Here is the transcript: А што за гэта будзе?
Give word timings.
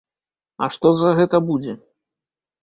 А 0.63 0.69
што 0.75 0.91
за 1.01 1.11
гэта 1.19 1.43
будзе? 1.51 1.77